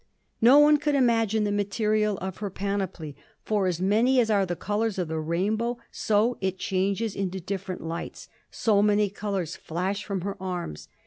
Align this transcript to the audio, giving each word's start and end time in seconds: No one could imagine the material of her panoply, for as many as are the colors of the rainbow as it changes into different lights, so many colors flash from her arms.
No 0.41 0.57
one 0.57 0.77
could 0.77 0.95
imagine 0.95 1.43
the 1.43 1.51
material 1.51 2.17
of 2.17 2.37
her 2.37 2.49
panoply, 2.49 3.15
for 3.43 3.67
as 3.67 3.79
many 3.79 4.19
as 4.19 4.31
are 4.31 4.47
the 4.47 4.55
colors 4.55 4.97
of 4.97 5.09
the 5.09 5.19
rainbow 5.19 5.77
as 5.93 6.35
it 6.41 6.57
changes 6.57 7.15
into 7.15 7.39
different 7.39 7.83
lights, 7.83 8.27
so 8.49 8.81
many 8.81 9.11
colors 9.11 9.55
flash 9.55 10.03
from 10.03 10.21
her 10.21 10.37
arms. 10.41 10.87